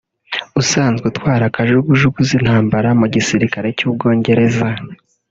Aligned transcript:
usanzwe 0.61 1.05
utwara 1.11 1.53
kajugujugu 1.55 2.19
z’intambara 2.27 2.89
mu 2.99 3.05
gisirikare 3.13 3.67
cy’u 3.77 3.91
Bwongereza 3.93 4.67